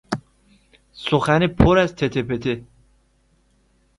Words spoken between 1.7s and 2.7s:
از تته پته